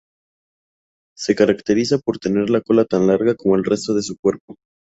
[1.15, 4.55] Se caracteriza por tener la cola tan larga como el resto de su cuerpo.